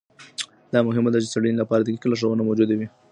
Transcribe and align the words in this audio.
دا 0.73 0.79
مهمه 0.87 1.09
ده 1.11 1.17
چي 1.21 1.27
د 1.27 1.31
څېړنې 1.33 1.59
لپاره 1.61 1.81
دقیقه 1.83 2.07
لارښوونه 2.09 2.43
موجوده 2.45 2.73
وي. 2.79 2.87